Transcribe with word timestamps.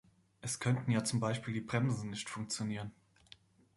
Es 0.41 0.59
könnten 0.59 0.89
ja 0.89 1.03
zum 1.03 1.19
Beispiel 1.19 1.53
die 1.53 1.61
Bremsen 1.61 2.09
nicht 2.09 2.27
funktionieren. 2.27 2.91